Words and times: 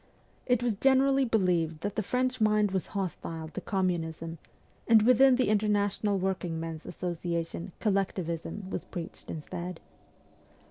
It 0.47 0.63
was 0.63 0.73
generally 0.73 1.25
believed 1.25 1.81
that 1.81 1.95
the 1.95 2.01
French 2.01 2.41
mind 2.41 2.71
was 2.71 2.87
hostile 2.97 3.49
to 3.49 3.61
communism, 3.61 4.39
and 4.87 5.03
within 5.03 5.35
the 5.35 5.47
Inter 5.47 5.67
national 5.67 6.17
Workingmen's 6.17 6.87
Association' 6.87 7.71
collectivism' 7.79 8.67
was 8.71 8.83
preached 8.83 9.29
instead. 9.29 9.79